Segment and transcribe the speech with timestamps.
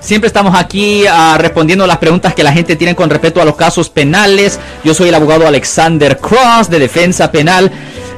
[0.00, 3.56] Siempre estamos aquí ah, respondiendo las preguntas que la gente tiene con respecto a los
[3.56, 4.58] casos penales.
[4.84, 7.70] Yo soy el abogado Alexander Cross de Defensa Penal.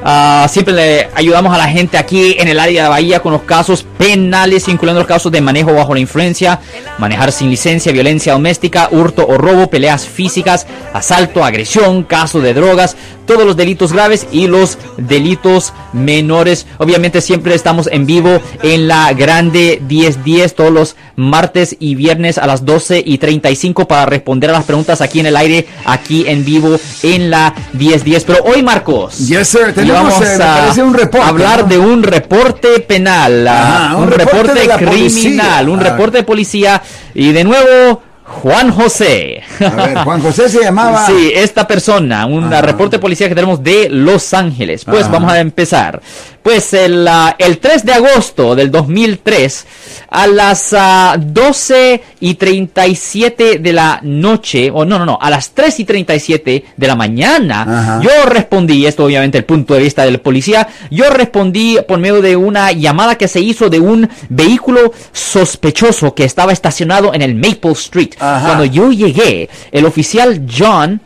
[0.05, 3.43] Ah, siempre le ayudamos a la gente aquí en el área de Bahía con los
[3.43, 6.59] casos penales, incluyendo los casos de manejo bajo la influencia,
[6.97, 12.97] manejar sin licencia, violencia doméstica, hurto o robo, peleas físicas, asalto, agresión, casos de drogas,
[13.25, 16.67] todos los delitos graves y los delitos menores.
[16.77, 22.47] Obviamente siempre estamos en vivo en la Grande 1010 todos los martes y viernes a
[22.47, 26.43] las 12 y 35 para responder a las preguntas aquí en el aire, aquí en
[26.43, 28.23] vivo en la 1010.
[28.25, 29.19] Pero hoy, Marcos.
[29.27, 29.73] Yes, sir.
[29.93, 31.27] Vamos eh, a un reporte.
[31.27, 31.67] hablar ¿no?
[31.69, 35.83] de un reporte penal, ah, Ajá, un, un reporte reporte, criminal, un Ah.
[35.83, 36.81] reporte de policía
[37.13, 39.41] y de nuevo Juan José.
[39.59, 41.05] A ver, Juan José se llamaba.
[41.05, 42.61] Sí, esta persona, un Ajá.
[42.61, 44.85] reporte de policía que tenemos de Los Ángeles.
[44.85, 45.11] Pues Ajá.
[45.11, 46.01] vamos a empezar.
[46.43, 49.65] Pues el, ah, el 3 de agosto del 2003,
[50.09, 55.51] a las ah, 12 y 37 de la noche, o no, no, no, a las
[55.51, 58.01] 3 y 37 de la mañana, Ajá.
[58.03, 62.35] yo respondí, esto obviamente el punto de vista del policía, yo respondí por medio de
[62.35, 67.71] una llamada que se hizo de un vehículo sospechoso que estaba estacionado en el Maple
[67.71, 68.11] Street.
[68.19, 68.47] Ajá.
[68.47, 71.01] Cuando yo llegué, el oficial John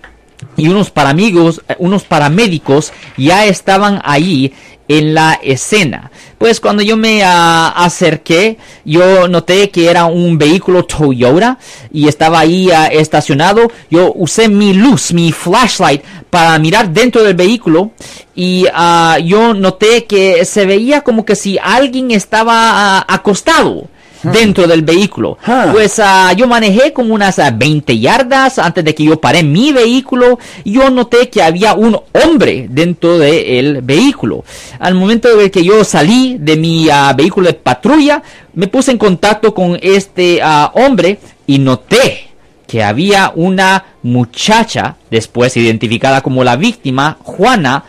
[0.56, 4.54] y unos paramigos, eh, unos paramédicos ya estaban ahí
[4.88, 6.12] en la escena.
[6.38, 11.58] Pues cuando yo me ah, acerqué, yo noté que era un vehículo Toyota
[11.92, 13.72] y estaba ahí ah, estacionado.
[13.90, 17.92] Yo usé mi luz, mi flashlight para mirar dentro del vehículo
[18.36, 23.90] y ah, yo noté que se veía como que si alguien estaba acostado
[24.24, 25.38] dentro del vehículo.
[25.46, 25.70] Ah.
[25.72, 29.72] Pues ah, yo manejé como unas ah, 20 yardas antes de que yo paré mi
[29.72, 30.40] vehículo.
[30.66, 34.44] Yo noté que había un hombre dentro del vehículo.
[34.80, 38.22] Al momento de que yo salí de mi ah, vehículo de patrulla,
[38.54, 42.24] me puse en contacto con este ah, hombre y noté
[42.68, 47.86] que había una muchacha, después identificada como la víctima, Juana,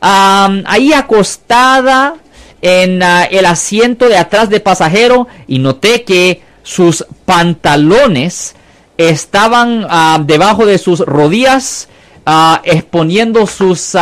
[0.00, 2.14] ahí acostada
[2.62, 8.54] en ah, el asiento de atrás de pasajero y noté que sus pantalones
[8.96, 11.88] estaban ah, debajo de sus rodillas
[12.24, 13.96] ah, exponiendo sus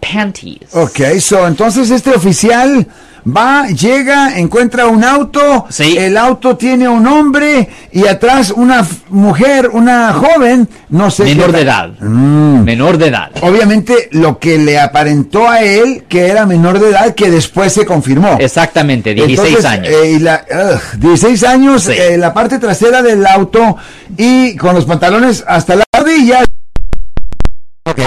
[0.00, 0.74] panties.
[0.74, 2.86] Ok, so entonces este oficial
[3.26, 5.96] va, llega, encuentra un auto, Sí.
[5.98, 11.24] el auto tiene un hombre y atrás una mujer, una joven, no sé.
[11.24, 11.88] Menor de edad.
[12.00, 12.64] Mm.
[12.64, 13.30] Menor de edad.
[13.42, 17.84] Obviamente lo que le aparentó a él que era menor de edad que después se
[17.86, 18.36] confirmó.
[18.40, 19.88] Exactamente, 16 Entonces, años.
[19.88, 21.92] eh, y la, ugh, 16 años, Sí.
[21.92, 23.76] eh, la parte trasera del auto
[24.16, 26.44] y con los pantalones hasta la rodilla.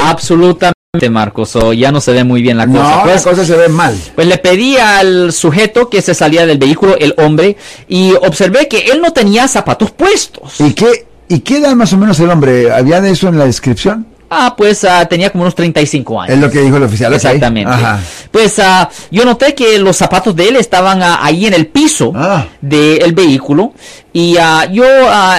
[0.05, 0.76] Absolutamente,
[1.09, 1.55] Marcos.
[1.55, 2.97] o ya no se ve muy bien la cosa.
[2.97, 3.95] No, Pues, la cosa se ve mal.
[4.15, 7.55] Pues le pedí al sujeto que se salía del vehículo, el hombre,
[7.87, 10.59] y observé que él no tenía zapatos puestos.
[10.59, 12.71] ¿Y qué, ¿Y qué edad más o menos el hombre?
[12.71, 14.07] ¿Había de eso en la descripción?
[14.29, 16.35] Ah, pues ah, tenía como unos 35 años.
[16.35, 17.13] Es lo que dijo el oficial.
[17.13, 17.71] Exactamente.
[17.71, 17.99] Ajá.
[18.29, 22.11] Pues ah, yo noté que los zapatos de él estaban ah, ahí en el piso
[22.13, 22.45] Ah.
[22.59, 23.73] del vehículo
[24.11, 24.33] y
[24.73, 24.83] yo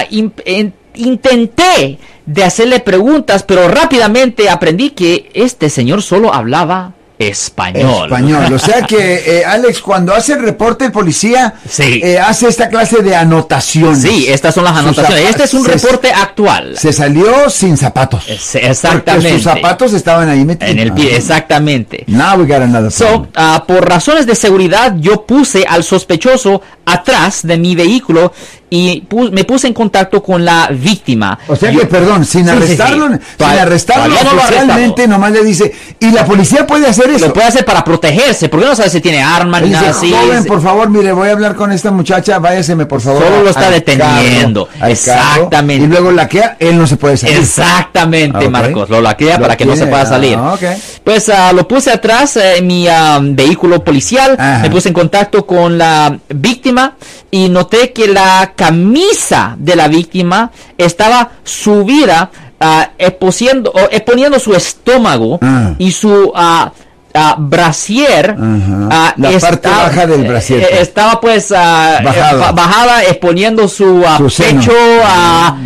[0.09, 1.97] in- en- intenté
[2.29, 8.05] de hacerle preguntas, pero rápidamente aprendí que este señor solo hablaba español.
[8.05, 8.53] Español.
[8.53, 11.99] O sea que, eh, Alex, cuando hace el reporte el policía, Sí.
[12.01, 14.01] eh, hace esta clase de anotaciones.
[14.03, 15.25] Sí, estas son las anotaciones.
[15.29, 16.77] Este es un reporte actual.
[16.77, 18.23] Se salió sin zapatos.
[18.29, 19.33] Es- Porque Exactamente.
[19.33, 20.71] sus zapatos estaban ahí metidos.
[20.71, 21.17] En el pie, Ah.
[21.17, 22.03] exactamente.
[22.07, 27.41] Now we got another So, ah, por razones de seguridad, yo puse al sospechoso atrás
[27.43, 28.31] de mi vehículo
[28.69, 31.37] y pu- me puse en contacto con la víctima.
[31.47, 32.63] O sea Yo- que, perdón, sin Sí, sí, sí.
[32.63, 35.07] arrestarlo, sin Todavía- arrestarlo arrestado.
[35.07, 37.27] nomás le dice, y la policía puede hacer eso.
[37.27, 40.11] Lo puede hacer para protegerse, porque no sabe si tiene armas ni nada así.
[40.11, 43.23] joven, por favor, mire, voy a hablar con esta muchacha, váyaseme, por favor.
[43.23, 44.67] Solo lo está deteniendo.
[44.67, 45.49] carro, Exactamente.
[45.55, 47.37] carro, y luego laquea, él no se puede salir.
[47.37, 48.49] Exactamente, Ah.
[48.49, 48.89] Marcos.
[48.89, 50.37] Lo laquea Lo para que no se pueda salir.
[50.39, 50.55] ah.
[51.03, 52.87] Pues ah, lo puse atrás eh, en mi
[53.33, 54.35] vehículo policial.
[54.39, 54.59] Ajá.
[54.59, 56.95] Me puse en contacto con la víctima
[57.31, 62.29] y noté que la camisa de la víctima estaba subida,
[62.59, 65.75] ah, exposiendo- o exponiendo su estómago Ah.
[65.79, 66.71] y su ah,
[67.13, 68.31] ah, brasier.
[68.31, 68.87] Ajá.
[68.91, 70.81] ah, La parte baja del brasier, eh, pues.
[70.81, 72.31] estaba pues ah, Bajada.
[72.31, 74.71] eh, ba- bajada exponiendo su ah, Su pecho
[75.03, 75.57] ah,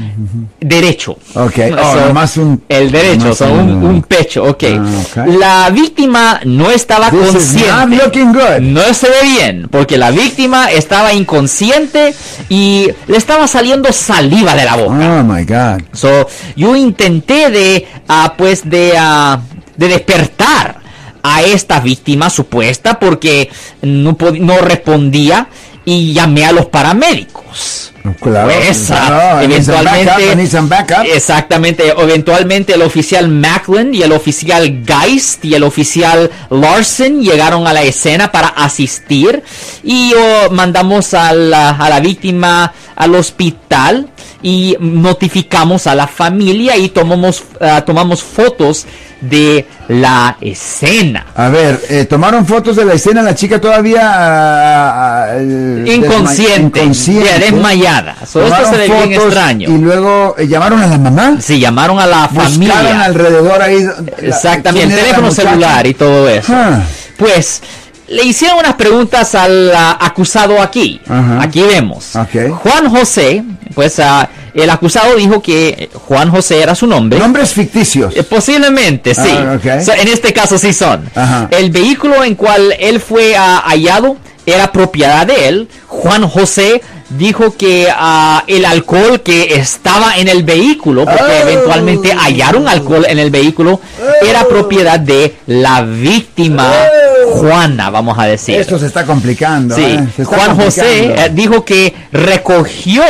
[0.60, 1.18] derecho.
[1.36, 4.64] Ok, oh, So, nomás un- el derecho, so, un, un- pecho, ok.
[4.80, 5.28] Ah, ok.
[5.40, 8.62] La víctima no estaba This consciente.
[8.62, 12.14] No se ve bien, porque la víctima estaba inconsciente
[12.50, 14.94] y le estaba saliendo saliva de la boca.
[15.20, 15.82] Oh my God.
[15.94, 19.40] So, yo intenté de, ah, pues, de, ah,
[19.76, 20.83] de despertar
[21.24, 23.50] a esta víctima supuesta porque
[23.82, 24.16] no,
[24.62, 25.48] respondía
[25.86, 27.94] y llamé a los paramédicos.
[28.22, 31.06] Claro, Pues, ah, eventualmente, backup.
[31.06, 37.72] exactamente, eventualmente el oficial Macklin y el oficial Geist y el oficial Larson llegaron a
[37.72, 39.42] la escena para asistir
[39.86, 44.10] y oh, mandamos a la, a la víctima al hospital
[44.44, 48.86] y notificamos a la familia y tomamos, ah, tomamos fotos
[49.22, 51.28] de la escena.
[51.36, 57.26] A ver, eh, tomaron fotos de la escena, la chica todavía eh, Inconsciente, desma- inconsciente.
[57.30, 58.16] ya desmayada.
[58.26, 59.70] So, esto se ve bien extraño.
[59.70, 61.38] Y luego eh, llamaron a la mamá.
[61.42, 63.04] Se llamaron a la Buscaron familia.
[63.04, 63.84] alrededor ahí.
[63.84, 66.54] la- Exactamente, ¿quién el era la teléfono celular y todo eso.
[66.54, 66.82] Ah.
[67.18, 67.62] Pues
[68.08, 71.00] le hicieron unas preguntas al ah, acusado aquí.
[71.08, 71.42] Ajá.
[71.42, 72.16] Aquí vemos.
[72.16, 72.50] Ok.
[72.62, 77.18] Juan José, pues ah, el acusado dijo que Juan José era su nombre.
[77.20, 78.16] Nombres ficticios.
[78.16, 79.22] Eh, Posiblemente, sí.
[79.30, 79.82] Ah, ok.
[79.84, 81.10] So, en este caso sí son.
[81.16, 81.48] Ajá.
[81.52, 85.70] El vehículo en cual él fue hallado era propiedad de él.
[85.88, 91.48] Juan José dijo que ah, el alcohol que estaba en el vehículo, porque Oh.
[91.48, 93.80] eventualmente hallaron alcohol en el vehículo,
[94.22, 97.03] era propiedad de la víctima Oh.
[97.40, 98.56] Juana, vamos a decir.
[98.60, 99.76] Esto se está complicando.
[99.76, 101.22] Sí, eh, está Juan José complicando.
[101.22, 103.04] eh, dijo que recogió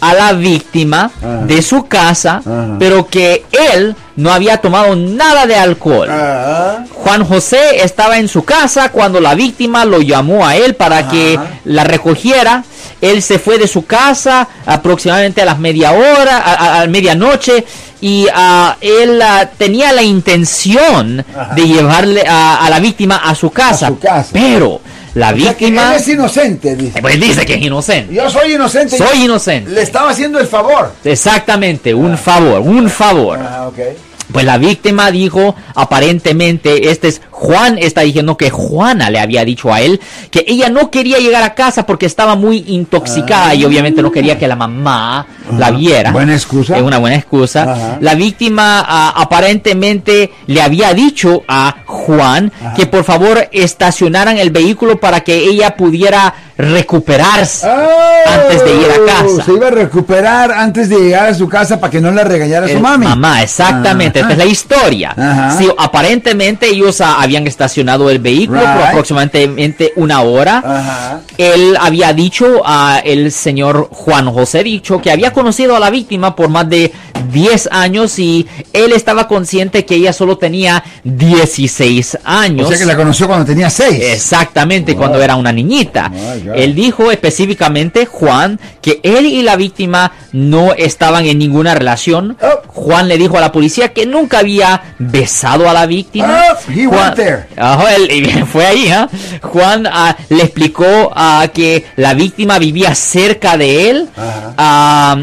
[0.00, 1.44] a la víctima Ajá.
[1.44, 2.76] de su casa, Ajá.
[2.78, 6.08] pero que él no había tomado nada de alcohol.
[6.10, 11.08] Ah, Juan José estaba en su casa cuando la víctima lo llamó a él para
[11.08, 12.64] que la recogiera.
[13.00, 17.64] Él se fue de su casa aproximadamente a las media hora, a, a- a medianoche,
[18.00, 21.54] y ah, él ah, tenía la intención Ajá.
[21.54, 23.88] de llevarle a, a la víctima a su casa.
[23.88, 24.30] su casa.
[24.32, 24.80] Pero
[25.14, 27.00] la o víctima es inocente, dice.
[27.00, 28.14] pues dice que es inocente.
[28.14, 28.96] Yo soy inocente.
[28.96, 29.70] Soy inocente.
[29.70, 30.92] Le estaba haciendo el favor.
[31.04, 33.38] Exactamente, un favor, un favor.
[33.42, 33.70] Ah.
[34.32, 39.72] Pues la víctima dijo, aparentemente, este es Juan, está diciendo que Juana le había dicho
[39.72, 40.00] a él
[40.30, 44.36] que ella no quería llegar a casa porque estaba muy intoxicada y obviamente no quería
[44.38, 45.24] que la mamá
[45.56, 45.76] la Ajá.
[45.76, 46.10] viera.
[46.10, 46.76] Buena excusa.
[46.76, 47.62] Es una buena excusa.
[47.62, 47.98] Ajá.
[48.00, 52.74] La víctima ah, aparentemente le había dicho a Juan Ajá.
[52.74, 57.68] que por favor estacionaran el vehículo para que ella pudiera recuperarse
[58.26, 59.24] antes de ir a casa.
[59.26, 62.24] Oh, Se iba a recuperar antes de llegar a su casa para que no la
[62.24, 63.06] regañara su Eh, mami.
[63.06, 64.20] Mamá, exactamente.
[64.20, 65.14] Esta es la historia.
[65.56, 71.20] Sí, aparentemente ellos ah, habían estacionado el vehículo por aproximadamente una hora.
[71.36, 76.34] Él había dicho a el señor Juan José dicho que había conocido a la víctima
[76.34, 76.92] por más de
[77.30, 82.66] 10 años y él estaba consciente que ella solo tenía 16 años.
[82.66, 83.98] O sea que la conoció cuando tenía seis.
[84.00, 84.98] Exactamente, Wow.
[85.00, 86.10] cuando era una niñita.
[86.10, 86.54] God.
[86.56, 92.36] Él dijo específicamente, Juan, que él y la víctima no estaban en ninguna relación.
[92.40, 92.62] Oh.
[92.68, 96.42] Juan le dijo a la policía que nunca había besado a la víctima.
[96.52, 97.46] Oh, he Juan, went there.
[97.56, 99.08] Ajá, él- y fue ahí, ¿ah?
[99.42, 104.08] Juan ah, le explicó ah, que la víctima vivía cerca de él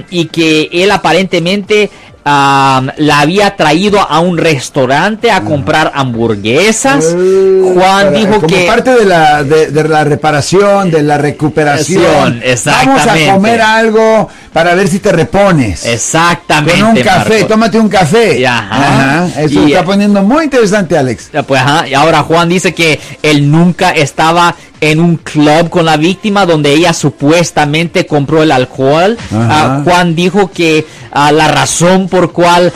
[0.09, 1.89] y que él aparentemente
[2.25, 7.13] la había traído a un restaurante a comprar hamburguesas.
[7.15, 11.17] Eh, Juan para- dijo como que parte de la de, de la reparación, de la
[11.19, 12.03] recuperación.
[12.03, 13.31] Vamos a Exactamente.
[13.31, 15.85] comer algo para ver si te repones.
[15.85, 18.47] exactamente Con un café, tómate un café.
[18.47, 19.27] Ajá.
[19.37, 21.29] Eso Y- está poniendo muy interesante, Alex.
[21.45, 25.97] Pues ajá, y ahora Juan dice que él nunca estaba en un club con la
[25.97, 29.17] víctima donde ella supuestamente compró el alcohol.
[29.29, 29.47] Ajá.
[29.49, 32.71] Ah, Juan dijo que ah, la razón por cual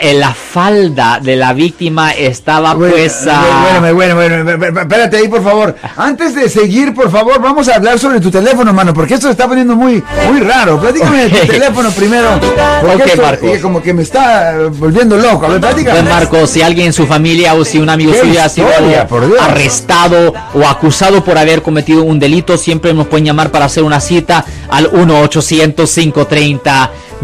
[0.00, 3.24] en la falda de la víctima estaba Bueno, pues...
[3.24, 5.76] bueno, bueno, bueno, bueno, bueno, espérate ahí, por favor.
[5.96, 9.32] Antes de seguir, por favor, vamos a hablar sobre tu teléfono, mano, porque esto se
[9.32, 10.80] está poniendo muy, muy raro.
[10.94, 11.46] Platícame de tu Ok.
[11.50, 12.40] teléfono primero.
[12.80, 13.50] Porque Ok, esto, Marcos.
[13.50, 15.46] eh, como que me está volviendo loco.
[15.46, 16.00] A ver, platícame.
[16.00, 18.68] Pues Marcos, si alguien en su familia o si un amigo ¡Qué suyo ha sido
[19.40, 24.00] arrestado o acusado por haber cometido un delito, siempre nos pueden llamar para hacer una
[24.00, 24.90] cita al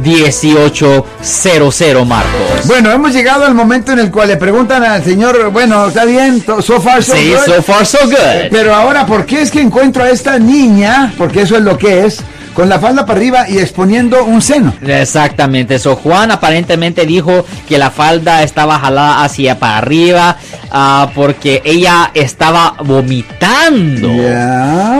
[0.02, 2.66] 1-800-530-1800, Marcos.
[2.66, 6.42] Bueno, hemos llegado al momento en el cual le preguntan al señor, bueno, está bien,
[6.62, 7.54] so far so sí, good.
[7.54, 8.48] so far so good.
[8.50, 11.12] Pero ahora, ¿por qué es que encuentro a esta niña?
[11.18, 12.20] Porque eso es lo que es,
[12.60, 14.74] con la falda para arriba y exponiendo un seno.
[14.86, 20.36] Exactamente, eso Juan aparentemente dijo que la falda estaba jalada hacia para arriba
[20.70, 24.08] ah, porque ella estaba vomitando.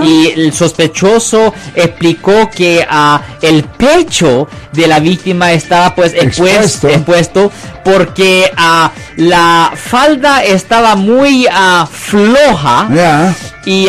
[0.03, 7.53] Y el sospechoso explicó que ah, el pecho de la víctima estaba pues expuesto,
[7.85, 11.47] porque ah, la falda estaba muy
[11.93, 13.35] floja Ya.
[13.67, 13.87] y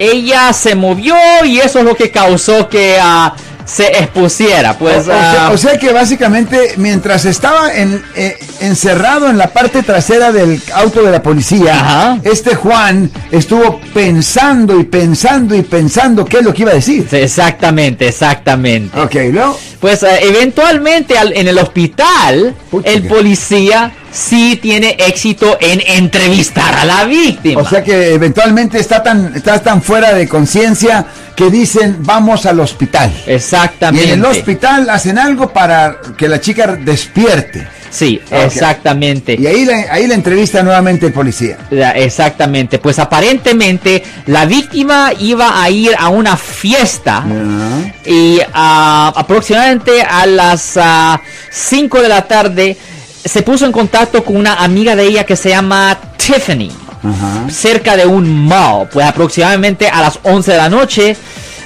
[0.00, 1.14] ella se movió
[1.44, 3.34] y eso es lo que causó que ah,
[3.66, 4.76] se expusiera.
[4.78, 9.48] Pues, o, sea, ah, o sea que básicamente mientras estaba en, eh, encerrado en la
[9.48, 12.18] parte trasera del auto de la policía, Ajá.
[12.24, 17.06] este Juan estuvo pensando y pensando y pensando qué es lo que iba a decir.
[17.12, 18.98] exactamente, exactamente.
[18.98, 19.56] Ok, luego.
[19.80, 22.54] Pues eh, eventualmente al- en el hospital,
[22.84, 27.60] el policía sí tiene éxito en entrevistar a la víctima.
[27.62, 32.60] O sea que eventualmente está tan, está tan fuera de conciencia que dicen vamos al
[32.60, 33.12] hospital.
[33.26, 34.12] Y exactamente.
[34.12, 37.66] en el hospital hacen algo para que la chica despierte.
[37.90, 39.36] Sí, exactamente.
[39.36, 41.58] Y ahí la, ahí la entrevista nuevamente el policía.
[41.70, 47.24] La- Exactamente, pues aparentemente la víctima iba a ir a una fiesta
[48.06, 50.78] y ah, aproximadamente a las
[51.50, 52.76] 5 de la tarde
[53.24, 56.70] se puso en contacto con una amiga de ella que se llama Tiffany,
[57.02, 57.50] Ajá.
[57.50, 61.16] cerca de un mall, pues aproximadamente a las 11 de la noche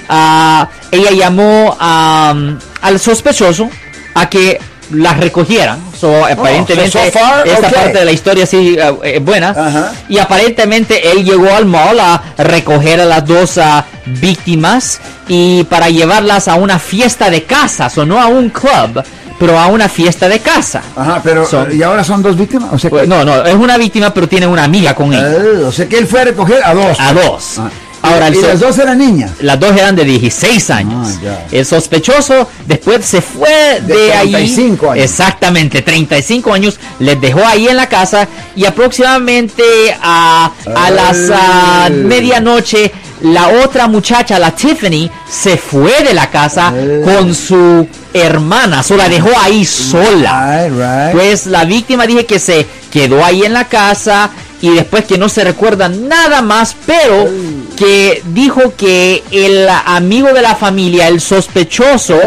[0.09, 3.69] ah, ella llamó am, al sospechoso
[4.13, 4.59] a que
[4.91, 5.79] la recogieran.
[5.99, 7.71] So, aparentemente so far, esta okay.
[7.71, 9.49] parte de la historia sí eh, es buena.
[9.49, 9.93] Ajá.
[10.09, 15.89] Y aparentemente él llegó al mall a recoger a las dos ah, víctimas y para
[15.89, 19.03] llevarlas a una fiesta de casa, o no a un club,
[19.39, 20.81] pero a una fiesta de casa.
[20.95, 22.69] Ajá, pero Son- ¿y ahora son dos víctimas?
[22.73, 25.23] O sea, Pues, que, no, no, es una víctima, pero tiene una amiga con él.
[25.63, 26.99] Ah, o sea que él fue a recoger a dos.
[26.99, 27.57] A dos.
[27.59, 27.69] Ah.
[28.01, 29.31] Ahora, y, el y so- las dos eran niñas.
[29.39, 31.07] las dos eran de 16 años.
[31.17, 31.47] Ah, ya.
[31.51, 34.31] El sospechoso después se fue de, De ahí.
[34.31, 35.03] 35 años.
[35.05, 36.79] Exactamente, 35 años.
[36.99, 39.63] Les dejó ahí en la casa y aproximadamente
[40.03, 41.93] a, a las Ay.
[41.93, 42.91] medianoche
[43.25, 48.83] la otra muchacha, la Tiffany, se fue de la casa con su hermana.
[48.83, 50.67] So la dejó ahí sola.
[50.67, 51.11] Right, right.
[51.11, 54.29] Pues la víctima dije que se quedó ahí en la casa
[54.61, 57.29] y después que no se recuerda nada más, pero
[57.75, 62.19] que dijo que el amigo de la familia, el sospechoso,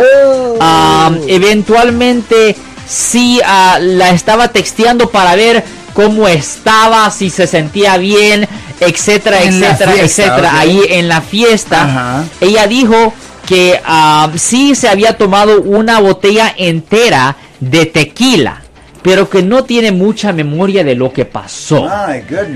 [0.61, 5.65] ah, eventualmente sí ah, la estaba texteando para ver
[5.95, 8.49] cómo estaba, si se sentía bien,
[8.81, 11.85] etcétera, En etcétera, fiesta, etcétera, ahí en la fiesta.
[11.85, 12.25] Ajá.
[12.41, 13.13] Ella dijo
[13.47, 18.63] que ah, sí se había tomado una botella entera de tequila,
[19.03, 21.89] pero que no tiene mucha memoria de lo que pasó.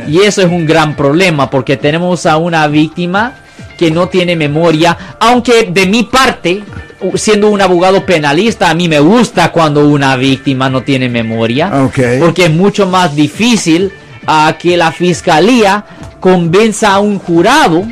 [0.06, 3.34] Y eso es un gran problema porque tenemos a una víctima
[3.78, 6.62] que no tiene memoria, aunque de mi parte,
[7.14, 11.98] siendo un abogado penalista, a mí me gusta cuando una víctima no tiene memoria, Ok.
[12.20, 13.90] porque es mucho más difícil
[14.26, 15.84] a que la fiscalía
[16.22, 17.84] convenza a un jurado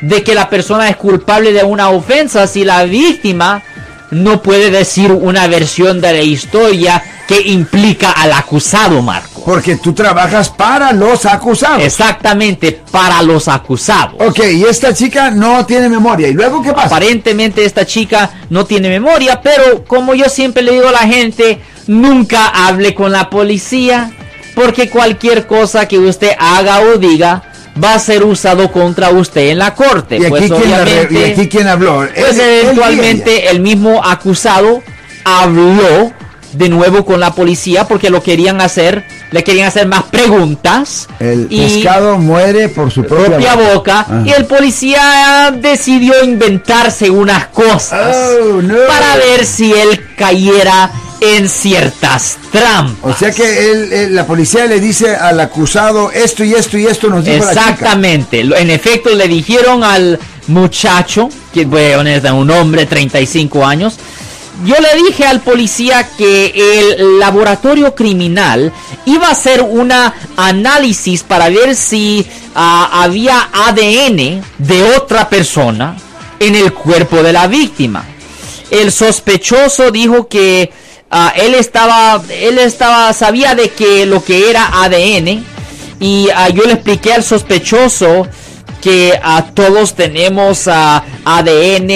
[0.00, 3.62] de que la persona es culpable de una ofensa si la víctima
[4.10, 9.44] no puede decir una versión de la historia que implica al acusado, Marco.
[9.44, 11.82] Porque tú trabajas para los acusados.
[11.82, 14.14] Exactamente, para los acusados.
[14.20, 16.28] Ok, y esta chica no tiene memoria.
[16.28, 16.86] ¿Y luego qué pasa?
[16.86, 21.60] Aparentemente esta chica no tiene memoria, pero como yo siempre le digo a la gente,
[21.88, 24.12] nunca hable con la policía,
[24.54, 27.42] porque cualquier cosa que usted haga o diga
[27.82, 30.16] va a ser usado contra usted en la corte.
[30.16, 32.06] ¿Y aquí, pues quién, la obviamente, y aquí quién habló?
[32.18, 34.82] pues él eventualmente el mismo acusado
[35.24, 36.12] habló
[36.52, 41.06] de nuevo con la policía porque lo querían hacer, le querían hacer más preguntas.
[41.20, 44.22] El y- pescado muere por su propia, boca Ajá.
[44.24, 48.74] y el policía decidió inventarse unas cosas Oh, no.
[48.86, 53.16] para ver si él cayera en ciertas trampas.
[53.16, 56.86] O sea que él, él- la policía le dice al acusado esto y esto y
[56.86, 57.62] esto nos dijo la chica.
[57.70, 58.40] Exactamente.
[58.40, 60.18] En efecto, le dijeron al
[60.48, 63.96] muchacho, que bueno, es un hombre, 35 años,
[64.64, 66.52] yo le dije al policía que
[66.98, 68.72] el laboratorio criminal
[69.04, 75.96] iba a hacer una análisis para ver si ah, había ADN de otra persona
[76.38, 78.04] en el cuerpo de la víctima.
[78.70, 80.72] El sospechoso dijo que
[81.10, 85.44] ah, él estaba, él estaba, sabía de que lo que era ADN
[86.00, 88.26] y ah, yo le expliqué al sospechoso
[88.80, 91.90] que ah, todos tenemos ADN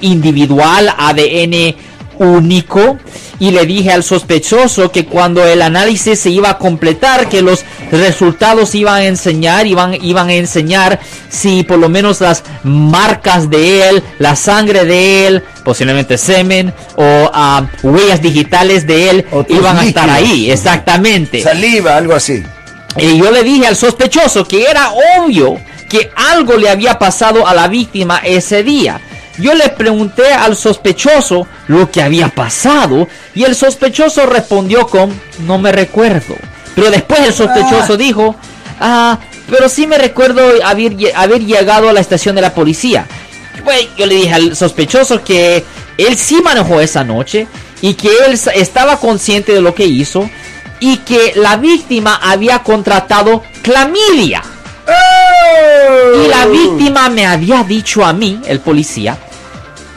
[0.00, 1.74] individual, ADN
[2.18, 2.98] único
[3.40, 7.64] y le dije al sospechoso que cuando el análisis se iba a completar que los
[7.90, 13.88] resultados iban a enseñar iban iban a enseñar si por lo menos las marcas de
[13.88, 19.84] él la sangre de él posiblemente semen o ah, huellas digitales de él iban a
[19.84, 20.30] estar líquidos.
[20.30, 22.42] ahí exactamente Saliva, algo así.
[22.98, 25.58] y yo le dije al sospechoso que era obvio
[25.90, 29.00] que algo le había pasado a la víctima ese día.
[29.40, 35.12] Yo le pregunté al sospechoso lo que había pasado y el sospechoso respondió con
[35.46, 36.34] no me recuerdo.
[36.74, 37.96] Pero después el sospechoso Ah.
[37.96, 38.36] dijo,
[38.80, 39.18] ah,
[39.48, 43.06] pero sí me recuerdo haber, haber llegado a la estación de la policía.
[43.64, 45.64] Pues yo le dije al sospechoso que
[45.98, 47.46] él sí manejó esa noche
[47.82, 50.28] y que él estaba consciente de lo que hizo
[50.80, 54.42] y que la víctima había contratado clamidia.
[56.24, 56.50] Y la ¡Oh!
[56.50, 59.18] víctima me había dicho a mí, el policía,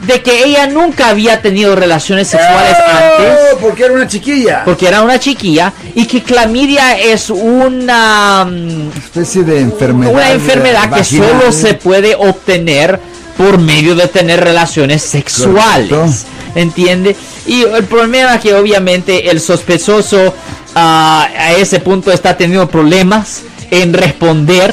[0.06, 2.90] de que ella nunca había tenido relaciones sexuales ¡Oh!
[2.90, 4.62] antes, Porque era una chiquilla.
[4.64, 10.12] porque era una chiquilla, y que clamidia es una, mm, especie de enfermedad.
[10.12, 13.00] una enfermedad que solo se puede obtener
[13.36, 15.88] por medio de tener relaciones sexuales.
[15.88, 16.14] Correcto.
[16.54, 17.16] ¿Entiende?
[17.46, 20.34] Y el problema es que obviamente el sospechoso
[20.76, 24.72] ah, a ese punto está teniendo problemas en responder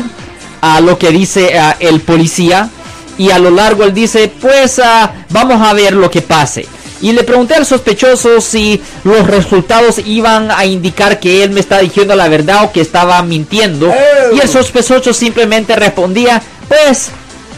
[0.62, 2.70] a lo que dice ah, el policía.
[3.18, 6.68] Y a lo largo él dice, pues ah, vamos a ver lo que pase.
[7.02, 11.80] Y le pregunté al sospechoso si los resultados iban a indicar que él me está
[11.80, 13.90] diciendo la verdad o que estaba mintiendo.
[13.90, 14.36] Oh.
[14.36, 17.10] Y el sospechoso simplemente respondía, pues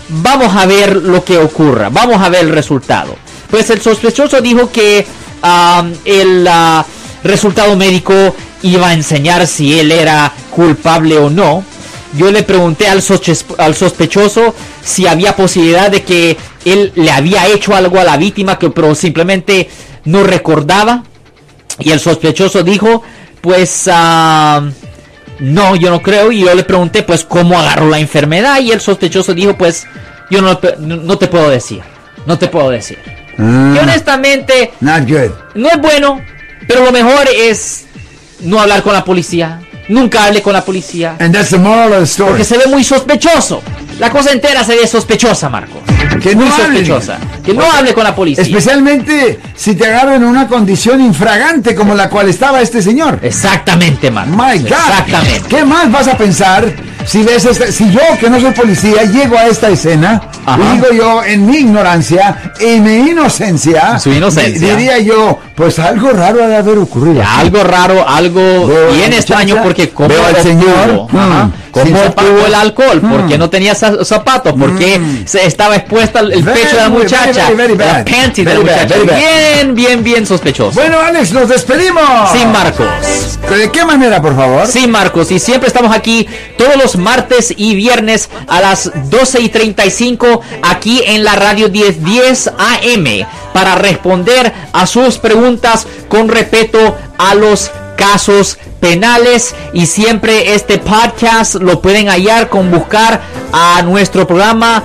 [0.08, 3.16] vamos a ver lo que ocurra, vamos a ver el resultado.
[3.50, 5.06] Pues el sospechoso dijo que
[6.06, 6.86] el ah,
[7.24, 8.14] resultado médico
[8.62, 11.64] iba a enseñar si él era culpable o no.
[12.16, 14.54] Yo le pregunté al, sospe- al sospechoso
[14.84, 18.94] si había posibilidad de que él le había hecho algo a la víctima, que pero
[18.96, 19.70] simplemente
[20.06, 21.04] no recordaba.
[21.80, 23.02] Y el sospechoso dijo,
[23.42, 24.62] pues ah,
[25.40, 26.32] no, yo no creo.
[26.32, 28.60] Y yo le pregunté, pues, cómo agarró la enfermedad.
[28.62, 29.88] Y el sospechoso dijo, pues,
[30.30, 31.82] yo no, no, te puedo decir.
[32.28, 33.00] No te puedo decir.
[33.40, 35.32] Ah, Y honestamente, not good.
[35.56, 36.22] no es bueno,
[36.68, 37.86] pero lo mejor es
[38.42, 39.60] no hablar con la policía.
[39.90, 41.16] Nunca hable con la policía.
[41.20, 42.30] And that's the moral of the story.
[42.30, 43.62] Porque se ve muy sospechoso.
[44.00, 45.82] La cosa entera se ve sospechosa, Marcos.
[46.22, 46.86] Que muy no hable.
[46.86, 47.18] sospechosa.
[47.44, 48.44] Que no hable con la policía.
[48.44, 53.20] Especialmente si te agarran en una condición infragante como la cual estaba este señor.
[53.22, 54.36] Exactamente, Marcos.
[54.36, 54.72] My God.
[54.72, 55.50] Exactamente.
[55.50, 56.74] ¿Qué más vas a pensar
[57.06, 60.74] si ves esta- si yo que no soy policía llego a esta escena Ajá.
[60.74, 64.76] digo yo en mi ignorancia y mi inocencia, Su inocencia.
[64.76, 67.22] diría yo, pues algo raro ha de haber ocurrido.
[67.22, 67.32] aquí.
[67.36, 71.46] Algo raro, algo Veo bien extraño porque como veo al señor, Ajá.
[71.46, 71.96] mm, ¿Cómo sin
[72.46, 73.02] el alcohol?
[73.02, 73.40] ¿Por qué Mm.
[73.40, 74.54] no tenía za- zapatos?
[74.54, 75.26] ¿Por qué Mm.
[75.26, 77.50] se estaba expuesta el Very, pecho de la muchacha?
[77.50, 78.96] very, very la panty de la muchacha.
[79.00, 80.72] Bien, bien, bien sospechoso.
[80.80, 82.04] Bueno, Alex, nos despedimos.
[82.32, 82.86] Sí, Marcos.
[83.50, 84.68] ¿De qué manera, por favor?
[84.68, 89.50] Sí, Marcos, y siempre estamos aquí todos los martes y viernes a las 12 y
[89.50, 97.36] 35 aquí en la radio 1010 AM para responder a sus preguntas con respeto a
[97.36, 99.56] los casos penales.
[99.74, 104.84] Y siempre este podcast lo pueden hallar con buscar a nuestro programa